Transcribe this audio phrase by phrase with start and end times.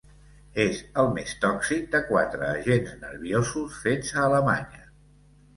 [0.61, 4.87] És el més tòxic de quatre agents nerviosos fets a Alemanya.